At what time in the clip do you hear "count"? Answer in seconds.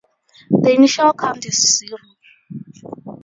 1.13-1.45